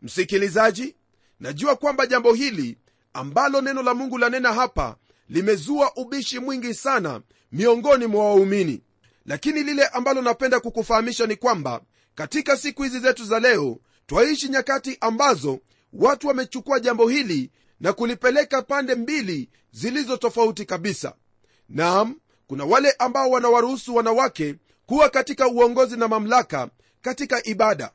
Msikilizaji 0.02 0.96
najua 1.40 1.76
kwamba 1.76 2.06
jambo 2.08 2.34
hili 2.34 2.78
ambalo 3.14 3.62
neno 3.62 3.84
la 3.84 3.94
mungu 3.94 4.18
lanena 4.18 4.54
hapa 4.54 4.96
limezua 5.30 5.92
ubishi 5.96 6.40
mwingi 6.40 6.74
sana 6.74 7.22
miongoni 7.52 8.06
mwa 8.08 8.26
waumini. 8.26 8.82
Lakini 9.26 9.64
lile 9.64 9.86
ambalo 9.88 10.22
napenda 10.22 10.60
kukufahamisha 10.60 11.26
ni 11.28 11.36
kwamba 11.36 11.82
katika 12.16 12.58
siku 12.58 12.84
hizi 12.84 13.00
zetu 13.00 13.26
za 13.26 13.40
leo 13.40 13.78
twaishi 14.08 14.50
nyakati 14.50 14.98
ambazo 15.02 15.60
watu 15.94 16.28
wamechukua 16.28 16.80
jambo 16.80 17.08
hili 17.10 17.52
na 17.80 17.94
kulipeleka 17.94 18.62
pande 18.62 18.96
mbili 18.96 19.50
zilizo 19.72 20.18
tofauti 20.18 20.66
kabisa. 20.66 21.14
Nam 21.70 22.16
kuna 22.48 22.66
wale 22.66 22.92
ambao 23.00 23.30
wanawaruhusu 23.30 23.96
wanawake 23.96 24.56
kuwa 24.86 25.10
katika 25.10 25.48
uongozi 25.48 25.98
na 25.98 26.08
mamlaka 26.08 26.70
katika 27.02 27.48
ibada. 27.48 27.92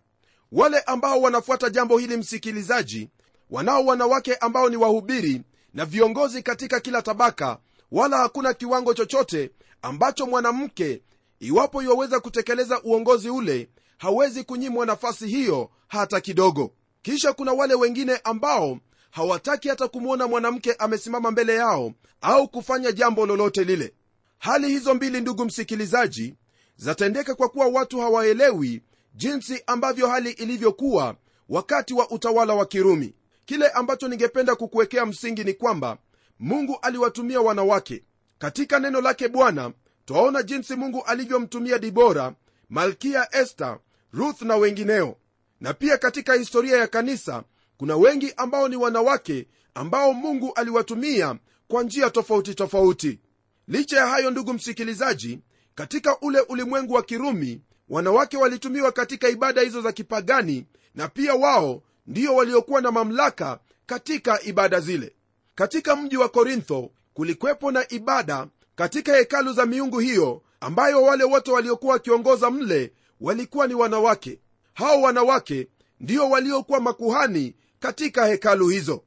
Wale 0.53 0.81
ambao 0.81 1.21
wanafuata 1.21 1.71
jambo 1.71 1.99
hili 1.99 2.17
msikilizaji 2.17 3.09
wanao 3.55 3.85
wanawake 3.87 4.35
ambao 4.35 4.69
ni 4.69 4.77
wahubiri 4.77 5.43
na 5.75 5.85
viongozi 5.85 6.43
katika 6.43 6.81
kila 6.81 7.03
tabaka 7.03 7.59
wala 7.93 8.17
hakuna 8.19 8.55
kiwango 8.55 8.95
chochote 8.95 9.51
ambacho 9.83 10.27
mwanamke 10.27 11.03
iwapo 11.41 11.83
iwaweza 11.83 12.21
kutekeleza 12.21 12.83
uongozi 12.83 13.31
ule 13.31 13.69
hawezi 13.99 14.45
kunyimwa 14.45 14.87
nafasi 14.87 15.27
hiyo 15.29 15.71
hata 15.89 16.21
kidogo. 16.21 16.71
Kisha 17.03 17.33
kuna 17.33 17.53
wale 17.53 17.75
wengine 17.75 18.21
ambao 18.25 18.79
hawataki 19.11 19.69
hata 19.69 19.89
kumwona 19.89 20.27
mwanamke 20.29 20.73
amesimama 20.73 21.31
mbele 21.31 21.55
yao 21.55 21.93
au 22.21 22.49
kufanya 22.49 22.93
jambo 22.93 23.27
lolote 23.27 23.65
lile. 23.65 23.95
Hali 24.39 24.69
hizo 24.69 24.95
mbili 24.95 25.21
ndugu 25.21 25.45
msikilizaji 25.45 26.35
zatendeka 26.77 27.35
kwa 27.35 27.49
kuwa 27.49 27.67
watu 27.67 28.01
hawaelewi 28.01 28.83
jinsi 29.15 29.63
ambavyo 29.67 30.09
hali 30.09 30.31
ilivyokuwa 30.31 31.17
wakati 31.49 31.95
wa 31.95 32.11
utawala 32.11 32.55
wa 32.55 32.67
kirumi 32.67 33.15
kile 33.45 33.69
ambacho 33.69 34.09
ningependa 34.09 34.55
kukuwekea 34.55 35.07
msingi 35.07 35.45
ni 35.45 35.55
kwamba 35.55 35.99
mungu 36.41 36.79
aliwatumia 36.83 37.41
wanawake. 37.41 38.05
Katika 38.39 38.79
neno 38.79 39.01
lake 39.01 39.29
bwana 39.29 39.73
twaona 40.05 40.43
jinsi 40.43 40.75
mungu 40.77 41.03
alivyomtumia 41.03 41.79
dibora 41.79 42.35
malkia 42.71 43.29
este 43.37 43.67
ruth 44.13 44.43
na 44.43 44.57
wengineo. 44.57 45.17
Na 45.61 45.75
pia 45.75 45.99
katika 45.99 46.35
historia 46.35 46.77
ya 46.79 46.87
kanisa 46.87 47.45
kuna 47.77 47.97
wengi 47.97 48.33
ambao 48.37 48.69
ni 48.69 48.77
wanawake 48.77 49.47
ambao 49.75 50.13
mungu 50.13 50.53
aliwatumia 50.55 51.37
kwa 51.69 51.83
njia 51.83 52.11
tofauti 52.11 52.55
tofauti. 52.55 53.21
Licha 53.69 53.97
ya 53.97 54.07
hayo 54.07 54.31
ndugu 54.31 54.53
msikilizaji 54.53 55.39
katika 55.75 56.21
ule 56.21 56.41
ulimwengu 56.41 56.93
wa 56.95 57.03
kirumi 57.03 57.61
wanawake 57.89 58.37
walitumiwa 58.37 58.93
katika 58.93 59.29
ibada 59.29 59.61
hizo 59.61 59.81
za 59.81 59.93
kipagani 59.93 60.67
na 60.95 61.09
pia 61.09 61.35
wao 61.35 61.83
ndio 62.07 62.35
waliokuwa 62.35 62.81
na 62.81 62.91
mamlaka 62.93 63.59
katika 63.87 64.43
ibada 64.43 64.81
zile. 64.81 65.15
Katika 65.55 65.97
mji 65.97 66.17
wa 66.17 66.29
korintho 66.29 66.91
kulikwepo 67.15 67.71
na 67.71 67.93
ibada 67.93 68.47
katika 68.77 69.17
hekalu 69.17 69.53
za 69.53 69.67
miungu 69.67 69.99
hiyo 69.99 70.43
ambayo 70.61 71.03
wale 71.03 71.25
wote 71.25 71.51
waliokuwa 71.53 71.93
wakiongoza 71.93 72.51
mle 72.51 72.93
walikuwa 73.21 73.67
ni 73.67 73.75
wanawake. 73.75 74.39
Hao 74.75 75.03
wanawake 75.03 75.69
ndio 76.01 76.31
waliokuwa 76.31 76.81
makuhani 76.81 77.55
katika 77.81 78.27
hekalu 78.27 78.69
hizo. 78.69 79.03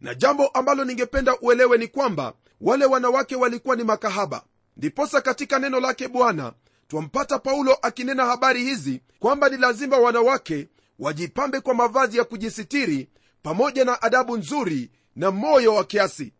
Na 0.00 0.14
jambo 0.14 0.46
ambalo 0.46 0.84
ningependa 0.84 1.38
uelewe 1.40 1.78
ni 1.78 1.86
kwamba 1.88 2.34
wale 2.60 2.84
wanawake 2.84 3.36
walikuwa 3.36 3.76
ni 3.76 3.84
makahaba. 3.84 4.44
Ndiposa 4.76 5.20
katika 5.20 5.58
neno 5.58 5.80
lake 5.80 6.08
bwana 6.08 6.52
twampata 6.88 7.38
paulo 7.38 7.78
akinena 7.82 8.26
habari 8.26 8.64
hizi 8.64 9.00
kwamba 9.18 9.48
ni 9.48 9.56
lazima 9.56 9.96
wanawake 9.98 10.68
wajipambe 11.02 11.60
kwa 11.60 11.74
mavazi 11.74 12.18
ya 12.18 12.24
kujisitiri 12.24 13.08
pamoja 13.42 13.84
na 13.84 14.02
adabu 14.02 14.36
nzuri 14.36 14.90
na 15.16 15.30
moyo 15.30 15.74
wa 15.74 15.84
kiasi. 15.84 16.32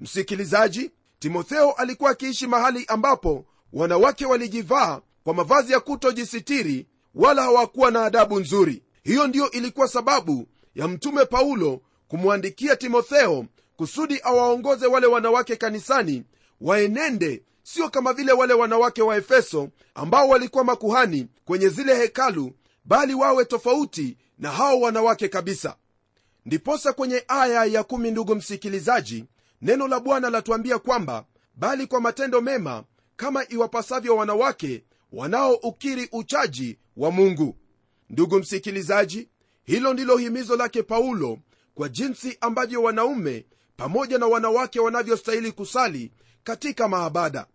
Msikilizaji 0.00 0.90
timotheo 1.18 1.72
alikuwa 1.72 2.10
akiishi 2.10 2.46
mahali 2.46 2.84
ambapo 2.88 3.44
wanawake 3.72 4.26
walijivaa 4.26 5.00
kwa 5.24 5.34
mavazi 5.34 5.72
ya 5.72 5.80
kutojisitiri 5.80 6.86
wala 7.14 7.42
hawakuwa 7.42 7.90
na 7.90 8.04
adabu 8.04 8.40
nzuri. 8.40 8.82
Hiyo 9.04 9.26
ndiyo 9.26 9.50
ilikuwa 9.50 9.88
sababu 9.88 10.46
ya 10.74 10.88
mtume 10.88 11.24
paulo 11.24 11.80
kumwandikia 12.08 12.76
timotheo 12.76 13.46
kusudi 13.76 14.20
awaongoze 14.22 14.86
wale 14.86 15.06
wanawake 15.06 15.56
kanisani 15.56 16.24
waenende 16.60 17.42
sio 17.62 17.88
kama 17.88 18.12
vile 18.12 18.32
wale 18.32 18.54
wanawake 18.54 19.02
wa 19.02 19.16
efeso 19.16 19.68
ambao 19.94 20.28
walikuwa 20.28 20.64
makuhani 20.64 21.26
kwenye 21.44 21.68
zile 21.68 21.96
hekalu 21.96 22.52
bali 22.88 23.14
wawe 23.14 23.44
tofauti 23.44 24.16
na 24.38 24.50
hao 24.50 24.80
wanawake 24.80 25.28
kabisa. 25.28 25.76
Ndiposa 26.46 26.92
kwenye 26.92 27.24
aya 27.28 27.64
ya 27.64 27.84
kumi 27.84 28.10
ndugu 28.10 28.34
msikilizaji 28.34 29.24
neno 29.62 29.88
la 29.88 30.00
bwana 30.00 30.30
latuambia 30.30 30.78
kwamba 30.78 31.24
bali 31.54 31.86
kwa 31.86 32.00
matendo 32.00 32.40
mema 32.40 32.84
kama 33.16 33.48
iwapasavyo 33.48 34.16
wanawake 34.16 34.84
wanaoukiri 35.12 36.08
uchaji 36.12 36.78
wa 36.96 37.10
mungu. 37.10 37.56
Ndugu 38.10 38.38
msikilizaji 38.38 39.28
hilo 39.64 39.92
ndilo 39.92 40.16
himizo 40.16 40.56
lake 40.56 40.82
paulo 40.82 41.38
kwa 41.74 41.88
jinsi 41.88 42.38
ambavyo 42.40 42.82
wanaume 42.82 43.46
pamoja 43.76 44.18
na 44.18 44.26
wanawake 44.26 44.80
wanavyostahili 44.80 45.52
kusali 45.52 46.12
katika 46.44 46.88
maabada. 46.88 47.46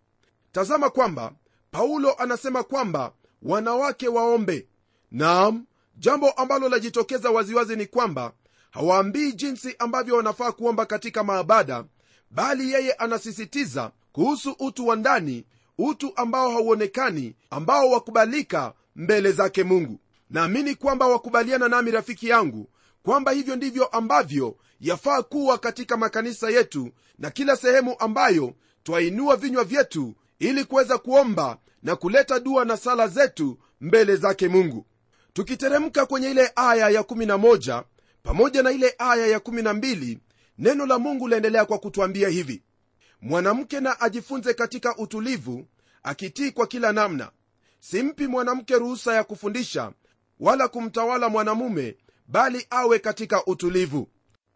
Tazama 0.51 0.89
kwamba 0.89 1.33
paulo 1.71 2.13
anasema 2.13 2.63
kwamba 2.63 3.13
wanawake 3.41 4.07
waombe 4.07 4.67
naam 5.13 5.65
jambo 5.97 6.31
ambalo 6.31 6.69
lajitokeza 6.69 7.31
waziwazi 7.31 7.75
ni 7.75 7.85
kwamba 7.85 8.33
hawaambii 8.71 9.31
jinsi 9.31 9.75
ambavyo 9.79 10.15
wanafaa 10.15 10.51
kuomba 10.51 10.85
katika 10.85 11.23
maabada 11.23 11.85
bali 12.31 12.71
yeye 12.71 12.93
anasisitiza 12.93 13.91
kuhusu 14.11 14.55
utu 14.59 14.87
wa 14.87 14.95
ndani 14.95 15.45
utu 15.77 16.13
ambao 16.15 16.51
hauonekani 16.51 17.35
ambao 17.49 17.89
wakubalika 17.89 18.73
mbele 18.95 19.31
zake 19.31 19.63
mungu. 19.63 19.99
Naamini 20.29 20.75
kwamba 20.75 21.07
wakubaliana 21.07 21.67
nami 21.67 21.91
rafiki 21.91 22.27
yangu 22.29 22.69
kwamba 23.03 23.31
hivyo 23.31 23.55
ndivyo 23.55 23.85
ambavyo 23.85 24.57
yafaa 24.79 25.21
kuwa 25.21 25.57
katika 25.57 25.97
makanisa 25.97 26.49
yetu 26.49 26.89
na 27.19 27.29
kila 27.29 27.55
sehemu 27.55 27.95
ambayo 27.99 28.53
twainua 28.83 29.35
vinywa 29.35 29.63
vyetu 29.63 30.15
ili 30.39 30.63
kuweza 30.65 30.97
kuomba 30.97 31.57
na 31.83 31.95
kuleta 31.95 32.39
dua 32.39 32.65
na 32.65 32.77
sala 32.77 33.07
zetu 33.07 33.57
mbele 33.81 34.15
zake 34.15 34.47
mungu 34.47 34.85
tukiteremka 35.33 36.05
kwenye 36.05 36.31
ile 36.31 36.51
aya 36.55 36.89
ya 36.89 37.01
11 37.01 37.83
pamoja 38.23 38.63
na 38.63 38.71
ile 38.71 38.95
aya 38.97 39.37
ya12 39.37 40.17
neno 40.57 40.85
la 40.85 40.99
mungu 40.99 41.27
laendelea 41.27 41.65
kwa 41.65 41.77
kutwambia 41.77 42.29
hivi. 42.29 42.61
Mwanamke 43.21 43.79
na 43.79 44.01
ajifunze 44.01 44.53
katika 44.53 44.97
utulivu 44.97 45.65
akitii 46.03 46.51
kwa 46.51 46.67
kila 46.67 46.91
namna. 46.93 47.31
Simpi 47.79 48.27
mwanamke 48.27 48.75
ruhusa 48.75 49.13
ya 49.15 49.23
kufundisha 49.23 49.91
wala 50.39 50.67
kumtawala 50.67 51.29
mwanamume 51.29 51.97
bali 52.27 52.67
awe 52.69 52.99
katika 52.99 53.45
utulivu. 53.45 54.07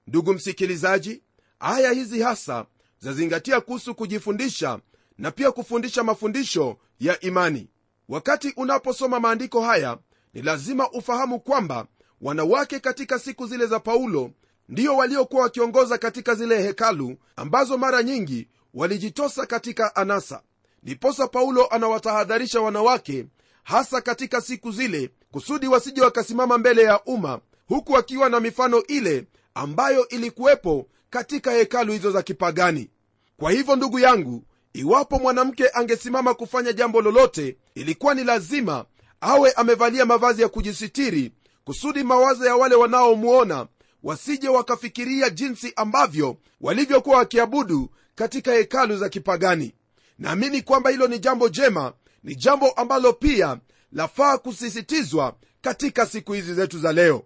Ndugu 0.08 0.34
msikilizaji 0.34 1.22
aya 1.60 1.92
hizi 1.92 2.22
hasa 2.22 2.66
zazingatia 3.00 3.62
kuhusu 3.62 3.96
kujifundisha 3.96 4.80
na 5.18 5.32
pia 5.32 5.52
kufundisha 5.52 6.04
mafundisho 6.04 6.78
ya 7.00 7.20
imani. 7.20 7.68
Wakati 8.10 8.54
unaposoma 8.58 9.20
maandiko 9.20 9.62
haya 9.62 9.98
ni 10.38 10.44
lazima 10.44 10.90
ufahamu 10.92 11.40
kwamba 11.40 11.86
wanawake 12.22 12.80
katika 12.80 13.20
siku 13.20 13.48
zile 13.48 13.66
za 13.66 13.80
paulo 13.80 14.32
ndiyo 14.70 14.96
waliokuwa 14.98 15.42
wakiongoza 15.44 15.98
katika 15.98 16.36
zile 16.36 16.62
hekalu 16.62 17.18
ambazo 17.36 17.78
mara 17.78 18.04
nyingi 18.04 18.48
walijitosa 18.74 19.46
katika 19.46 19.96
anasa. 19.96 20.42
Ndiposa 20.84 21.28
paulo 21.28 21.66
anawatahadharisha 21.68 22.62
wanawake 22.62 23.26
hasa 23.64 24.02
katika 24.02 24.42
siku 24.42 24.72
zile 24.72 25.10
kusudi 25.32 25.68
wasije 25.68 26.02
wakasimama 26.02 26.58
mbele 26.58 26.84
ya 26.84 27.04
umma 27.04 27.40
huku 27.68 27.92
wakiwa 27.94 28.30
na 28.30 28.40
mifano 28.40 28.84
ile 28.88 29.26
ambayo 29.54 30.08
ilikuwepo 30.08 30.88
katika 31.10 31.52
hekalu 31.52 31.94
hizo 31.94 32.12
za 32.12 32.22
kipagani. 32.22 32.90
Kwa 33.38 33.52
hivyo 33.52 33.76
ndugu 33.76 34.00
yangu 34.00 34.44
iwapo 34.74 35.20
mwanamke 35.20 35.70
angesimama 35.74 36.34
kufanya 36.34 36.74
jambo 36.74 37.02
lolote 37.02 37.58
ilikuwa 37.76 38.14
ni 38.14 38.24
lazima 38.24 38.86
awe 39.22 39.52
amevalia 39.52 40.06
mavazi 40.06 40.42
ya 40.42 40.50
kujisitiri 40.50 41.32
kusudi 41.64 42.04
mawazo 42.04 42.46
ya 42.46 42.56
wale 42.56 42.76
wanaomwona 42.76 43.68
wasije 44.04 44.48
wakafikiria 44.50 45.30
jinsi 45.30 45.74
ambavyo 45.76 46.38
walivyokuwa 46.62 47.18
wakiabudu 47.18 47.90
katika 48.16 48.54
hekalu 48.54 48.98
za 48.98 49.10
kipagani. 49.10 49.74
Naamini 50.20 50.62
kwamba 50.62 50.90
hilo 50.90 51.08
ni 51.08 51.20
jambo 51.20 51.50
jema 51.50 51.94
ni 52.24 52.36
jambo 52.36 52.70
ambalo 52.72 53.14
pia 53.14 53.58
lafaa 53.92 54.38
kusisitizwa 54.38 55.36
katika 55.62 56.06
siku 56.06 56.34
hizi 56.34 56.54
zetu 56.54 56.80
za 56.80 56.94
leo. 56.94 57.24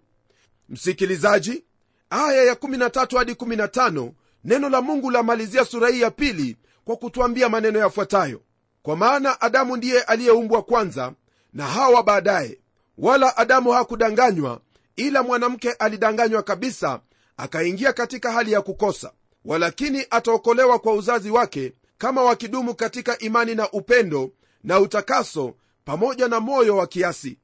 Msikilizaji 0.70 1.64
aya 2.10 2.44
ya 2.44 2.54
13 2.54 3.18
hadi 3.18 3.32
15 3.34 4.12
neno 4.44 4.70
la 4.70 4.82
mungu 4.82 5.12
lamalizia 5.12 5.66
sura 5.66 5.90
hii 5.90 6.02
ya 6.02 6.12
pili 6.12 6.58
kwa 6.86 6.96
kutwambia 6.96 7.50
maneno 7.50 7.80
yafuatayo. 7.80 8.42
Kwa 8.82 8.96
maana 8.96 9.42
adamu 9.42 9.78
ndiye 9.78 10.02
aliyeumbwa 10.02 10.64
kwanza 10.64 11.14
na 11.54 11.68
hawa 11.68 12.04
baadaye 12.04 12.60
wala 12.98 13.38
adamu 13.38 13.72
hakudanganywa 13.72 14.62
ila 14.96 15.24
mwanamke 15.24 15.72
alidanganywa 15.72 16.44
kabisa 16.44 17.00
akaingia 17.38 17.94
katika 17.94 18.32
hali 18.32 18.52
ya 18.52 18.62
kukosa. 18.62 19.12
Walakini 19.46 20.06
ataokolewa 20.10 20.80
kwa 20.80 20.94
uzazi 20.94 21.32
wake 21.32 21.74
kama 21.98 22.24
wakidumu 22.24 22.76
katika 22.76 23.18
imani 23.20 23.56
na 23.56 23.72
upendo 23.72 24.32
na 24.64 24.80
utakaso 24.80 25.56
pamoja 25.86 26.28
na 26.28 26.40
moyo 26.40 26.78
wa 26.78 26.88
kiasi. 26.88 27.38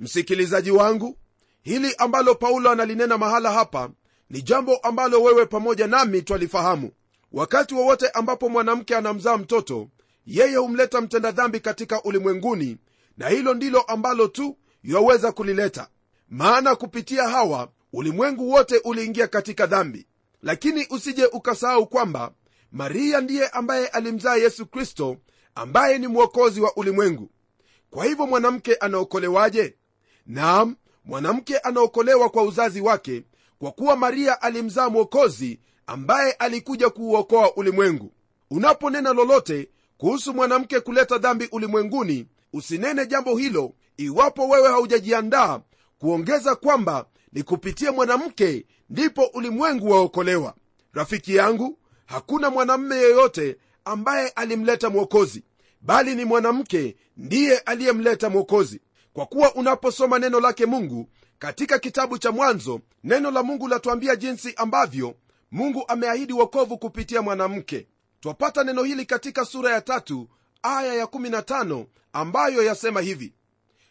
Msikilizaji 0.00 0.70
wangu 0.70 1.16
hili 1.62 1.94
ambalo 1.98 2.34
paulo 2.34 2.70
analinena 2.70 3.18
mahala 3.18 3.52
hapa 3.52 3.90
ni 4.30 4.42
jambo 4.42 4.76
ambalo 4.76 5.22
wewe 5.22 5.46
pamoja 5.46 5.86
nami 5.86 6.22
twalifahamu. 6.22 6.90
Wakati 7.32 7.74
wowote 7.74 8.08
ambapo 8.08 8.48
mwanamke 8.48 8.96
anamzaa 8.96 9.36
mtoto 9.36 9.88
yeye 10.26 10.56
humleta 10.56 11.00
mtenda 11.00 11.30
dhambi 11.32 11.60
katika 11.60 12.02
ulimwenguni 12.02 12.76
na 13.18 13.28
hilo 13.28 13.54
ndilo 13.54 13.80
ambalo 13.80 14.28
tu 14.28 14.56
yaweza 14.84 15.32
kulileta. 15.32 15.88
Maana 16.28 16.76
kupitia 16.76 17.28
hawa 17.28 17.68
ulimwengu 17.92 18.50
wote 18.50 18.80
uliingia 18.84 19.26
katika 19.26 19.66
dhambi. 19.66 20.06
Lakini 20.42 20.86
usije 20.90 21.26
ukasahau 21.26 21.86
kwamba 21.86 22.32
maria 22.72 23.20
ndiye 23.20 23.48
ambaye 23.48 23.86
alimzaa 23.86 24.36
yesu 24.36 24.66
kristo 24.66 25.16
ambaye 25.54 25.98
ni 25.98 26.06
mwokozi 26.06 26.60
wa 26.60 26.76
ulimwengu. 26.76 27.30
Kwa 27.90 28.04
hivyo 28.04 28.26
mwanamke 28.26 28.74
anaokolewaje? 28.74 29.76
Naam 30.26 30.76
mwanamke 31.04 31.58
anaokolewa 31.58 32.28
kwa 32.28 32.42
uzazi 32.42 32.80
wake 32.80 33.24
kwa 33.58 33.72
kuwa 33.72 33.96
maria 33.96 34.42
alimzaa 34.42 34.88
mwokozi 34.88 35.60
ambaye 35.86 36.32
alikuja 36.32 36.90
kuuokoa 36.90 37.56
ulimwengu. 37.56 38.12
Unaponena 38.50 39.12
lolote 39.12 39.68
kuhusu 39.96 40.34
mwanamke 40.34 40.80
kuleta 40.80 41.18
dhambi 41.18 41.48
ulimwenguni 41.52 42.26
usinene 42.52 43.06
jambo 43.06 43.36
hilo 43.36 43.72
iwapo 43.96 44.48
wewe 44.48 44.68
haujajiandaa 44.68 45.60
kuongeza 45.98 46.54
kwamba 46.54 47.06
ni 47.32 47.42
kupitia 47.42 47.92
mwanamke 47.92 48.66
ndipo 48.90 49.24
ulimwengu 49.34 49.90
waokolewa. 49.90 50.54
Rafiki 50.92 51.34
yangu 51.36 51.78
hakuna 52.06 52.50
mwanamme 52.50 52.96
yeyote 52.96 53.56
ambaye 53.84 54.28
alimleta 54.28 54.90
mwokozi 54.90 55.44
bali 55.80 56.14
ni 56.14 56.24
mwanamke 56.24 56.96
ndiye 57.16 57.58
aliyemleta 57.58 58.30
mwokozi. 58.30 58.80
Kwa 59.12 59.26
kuwa 59.26 59.54
unaposoma 59.54 60.18
neno 60.18 60.40
lake 60.40 60.66
mungu 60.66 61.08
katika 61.38 61.78
kitabu 61.78 62.18
cha 62.18 62.32
mwanzo 62.32 62.80
neno 63.04 63.30
la 63.30 63.42
mungu 63.42 63.68
latuambia 63.68 64.16
jinsi 64.16 64.54
ambavyo 64.56 65.14
mungu 65.50 65.84
ameahidi 65.88 66.32
wokovu 66.32 66.78
kupitia 66.78 67.22
mwanamke. 67.22 67.86
Twapata 68.20 68.64
neno 68.64 68.82
hili 68.82 69.06
katika 69.06 69.44
sura 69.44 69.72
ya 69.72 69.80
tatu 69.80 70.28
aya 70.62 71.04
ya15 71.04 71.86
ambayo 72.12 72.62
yasema 72.62 73.00
hivi 73.00 73.34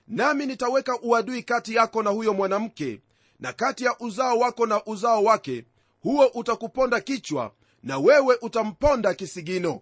nami 0.07 0.45
nitaweka 0.45 0.99
uadui 1.01 1.43
kati 1.43 1.75
yako 1.75 2.03
na 2.03 2.09
huyo 2.09 2.33
mwanamke 2.33 3.01
na 3.39 3.53
kati 3.53 3.83
ya 3.83 3.99
uzao 3.99 4.39
wako 4.39 4.65
na 4.65 4.85
uzao 4.85 5.23
wake 5.23 5.65
huo 5.99 6.25
utakuponda 6.27 7.01
kichwa 7.01 7.53
na 7.83 7.97
wewe 7.97 8.37
utamponda 8.41 9.13
kisigino. 9.13 9.81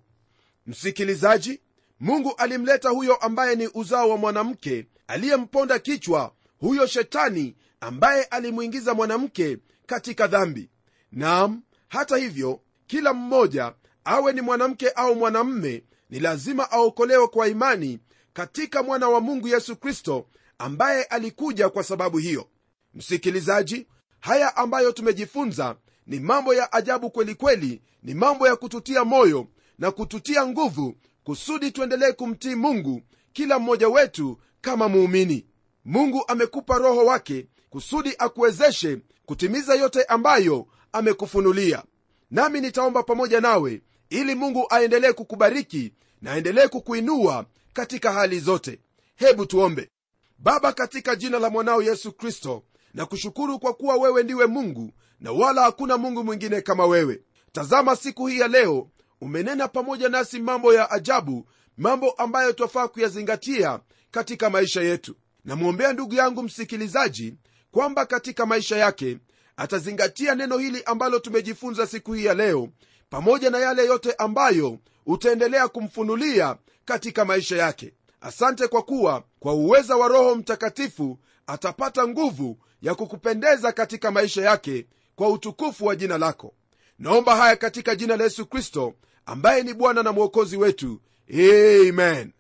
Msikilizaji 0.67 1.61
mungu 1.99 2.33
alimleta 2.37 2.89
huyo 2.89 3.15
ambaye 3.15 3.55
ni 3.55 3.69
uzao 3.73 4.09
wa 4.09 4.17
mwanamke 4.17 4.87
aliyemponda 5.07 5.79
kichwa 5.79 6.31
huyo 6.59 6.87
shetani 6.87 7.55
ambaye 7.79 8.23
alimwingiza 8.23 8.93
mwanamke 8.93 9.57
katika 9.85 10.27
dhambi. 10.27 10.69
Naam 11.11 11.61
hata 11.87 12.17
hivyo 12.17 12.61
kila 12.87 13.13
mmoja 13.13 13.73
awe 14.03 14.33
ni 14.33 14.41
mwanamke 14.41 14.89
au 14.89 15.15
mwanamme 15.15 15.83
ni 16.09 16.19
lazima 16.19 16.71
aokolewe 16.71 17.27
kwa 17.27 17.47
imani 17.47 17.99
katika 18.33 18.83
mwana 18.83 19.09
wa 19.09 19.21
mungu 19.21 19.47
yesu 19.47 19.75
kristo 19.75 20.27
ambaye 20.57 21.03
alikuja 21.03 21.69
kwa 21.69 21.83
sababu 21.83 22.17
hiyo. 22.17 22.47
Msikilizaji 22.93 23.87
haya 24.19 24.57
ambayo 24.57 24.91
tumejifunza 24.91 25.75
ni 26.07 26.19
mambo 26.19 26.53
ya 26.53 26.73
ajabu 26.73 27.09
kweli 27.11 27.35
kweli 27.35 27.81
ni 28.03 28.13
mambo 28.13 28.47
ya 28.47 28.55
kututia 28.55 29.03
moyo 29.05 29.47
na 29.79 29.91
kututia 29.91 30.47
nguvu 30.47 30.95
kusudi 31.23 31.71
tuendelee 31.71 32.11
kumtii 32.11 32.55
mungu 32.55 33.01
kila 33.33 33.59
mmoja 33.59 33.89
wetu 33.89 34.37
kama 34.61 34.89
muumini. 34.89 35.45
Mungu 35.85 36.23
amekupa 36.27 36.77
roho 36.77 37.05
wake 37.05 37.47
kusudi 37.69 38.15
akuwezeshe 38.19 38.97
kutimiza 39.25 39.75
yote 39.75 40.03
ambayo 40.03 40.67
amekufunulia. 40.91 41.83
Nami 42.31 42.61
nitaomba 42.61 43.03
pamoja 43.03 43.41
nawe 43.41 43.81
ili 44.09 44.35
mungu 44.35 44.65
aendelee 44.69 45.13
kukubariki 45.13 45.93
na 46.21 46.31
aendelee 46.31 46.67
kukuinua 46.67 47.45
katika 47.73 48.11
hali 48.11 48.39
zote. 48.39 48.79
Hebu 49.15 49.45
tuombe. 49.45 49.89
Baba 50.37 50.73
katika 50.73 51.15
jina 51.15 51.39
la 51.39 51.49
mwanao 51.49 51.81
yesu 51.81 52.11
kristo 52.11 52.63
na 52.93 53.05
kushukuru 53.05 53.59
kwa 53.59 53.73
kuwa 53.73 53.95
wewe 53.95 54.23
ndiwe 54.23 54.45
mungu 54.45 54.91
na 55.19 55.31
wala 55.31 55.61
hakuna 55.61 55.97
mungu 55.97 56.23
mwingine 56.23 56.61
kama 56.61 56.85
wewe. 56.85 57.21
Tazama 57.51 57.95
siku 57.95 58.27
hii 58.27 58.39
ya 58.39 58.47
leo 58.47 58.89
umenena 59.21 59.67
pamoja 59.67 60.09
nasi 60.09 60.39
mambo 60.39 60.73
ya 60.73 60.91
ajabu 60.91 61.47
mambo 61.77 62.11
ambayo 62.11 62.53
twafaa 62.53 62.87
kuyazingatia 62.87 63.79
katika 64.11 64.49
maisha 64.49 64.81
yetu. 64.81 65.15
Namwombea 65.45 65.93
ndugu 65.93 66.15
yangu 66.15 66.43
msikilizaji 66.43 67.35
kwamba 67.71 68.05
katika 68.05 68.45
maisha 68.45 68.77
yake 68.77 69.17
atazingatia 69.57 70.35
neno 70.35 70.57
hili 70.57 70.83
ambalo 70.85 71.19
tumejifunza 71.19 71.87
siku 71.87 72.13
hii 72.13 72.25
ya 72.25 72.33
leo 72.33 72.69
pamoja 73.09 73.49
na 73.49 73.57
yale 73.59 73.85
yote 73.85 74.13
ambayo 74.13 74.77
utaendelea 75.05 75.67
kumfunulia 75.67 76.57
katika 76.85 77.25
maisha 77.25 77.57
yake. 77.57 77.93
Asante 78.21 78.67
kwa 78.67 78.81
kuwa 78.83 79.23
kwa 79.39 79.53
uweza 79.53 79.95
wa 79.97 80.07
roho 80.07 80.35
mtakatifu 80.35 81.19
atapata 81.47 82.07
nguvu 82.07 82.57
ya 82.81 82.95
kukupendeza 82.95 83.71
katika 83.71 84.11
maisha 84.11 84.41
yake 84.41 84.85
kwa 85.15 85.29
utukufu 85.29 85.85
wa 85.85 85.95
jina 85.95 86.17
lako. 86.17 86.53
Naomba 86.99 87.35
haya 87.35 87.55
katika 87.55 87.95
jina 87.95 88.17
la 88.17 88.23
yesu 88.23 88.45
kristo 88.45 88.93
ambaye 89.25 89.63
ni 89.63 89.73
bwana 89.73 90.03
na 90.03 90.11
mwokozi 90.11 90.57
wetu. 90.57 91.01
Amen. 91.33 92.31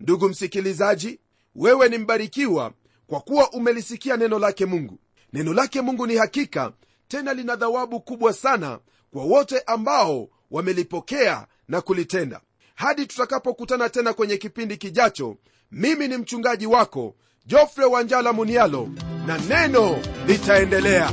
Ndugu 0.00 0.28
msikilizaji 0.28 1.20
wewe 1.54 1.88
ni 1.88 1.98
mbarikiwa 1.98 2.72
kwa 3.06 3.20
kuwa 3.20 3.50
umelisikia 3.52 4.16
neno 4.16 4.38
lake 4.38 4.66
mungu. 4.66 4.98
Neno 5.32 5.52
lake 5.54 5.80
mungu 5.80 6.06
ni 6.06 6.16
hakika 6.16 6.72
tena 7.08 7.34
lina 7.34 7.56
dhawabu 7.56 8.00
kubwa 8.00 8.32
sana 8.32 8.78
kwa 9.14 9.24
wote 9.24 9.60
ambao 9.66 10.28
wamelipokea 10.50 11.46
na 11.68 11.80
kulitenda. 11.80 12.40
Hadi 12.74 13.06
tutakapokutana 13.06 13.88
tena 13.88 14.12
kwenye 14.12 14.36
kipindi 14.36 14.76
kijacho 14.76 15.36
mimi 15.72 16.08
ni 16.08 16.16
mchungaji 16.16 16.66
wako 16.66 17.14
jofre 17.46 17.84
wanjala 17.84 18.32
munialo 18.32 18.88
na 19.26 19.38
neno 19.38 19.98
litaendelea 20.26 21.12